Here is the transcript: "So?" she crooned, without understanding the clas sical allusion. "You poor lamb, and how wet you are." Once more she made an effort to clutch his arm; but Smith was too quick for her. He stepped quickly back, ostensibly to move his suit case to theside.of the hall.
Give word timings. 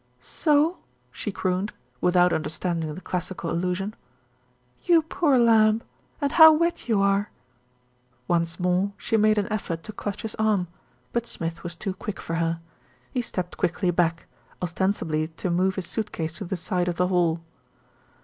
"So?" 0.19 0.79
she 1.11 1.31
crooned, 1.31 1.73
without 2.01 2.33
understanding 2.33 2.95
the 2.95 3.01
clas 3.01 3.29
sical 3.31 3.51
allusion. 3.51 3.93
"You 4.81 5.03
poor 5.03 5.37
lamb, 5.37 5.83
and 6.19 6.31
how 6.31 6.53
wet 6.53 6.89
you 6.89 6.99
are." 7.03 7.29
Once 8.27 8.59
more 8.59 8.93
she 8.97 9.15
made 9.15 9.37
an 9.37 9.45
effort 9.53 9.83
to 9.83 9.91
clutch 9.93 10.23
his 10.23 10.33
arm; 10.39 10.67
but 11.13 11.27
Smith 11.27 11.61
was 11.63 11.75
too 11.75 11.93
quick 11.93 12.19
for 12.19 12.37
her. 12.37 12.59
He 13.11 13.21
stepped 13.21 13.57
quickly 13.57 13.91
back, 13.91 14.25
ostensibly 14.59 15.27
to 15.37 15.51
move 15.51 15.75
his 15.75 15.85
suit 15.85 16.11
case 16.11 16.33
to 16.37 16.47
theside.of 16.47 16.95
the 16.95 17.09
hall. 17.09 17.43